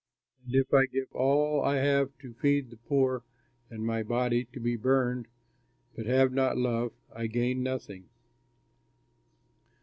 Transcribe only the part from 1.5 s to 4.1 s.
I have to feed the poor and my